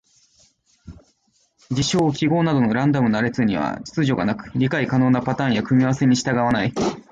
[1.69, 6.73] 事象・記号などのランダムな列には秩序がなく、理解可能なパターンや組み合わせに従わない。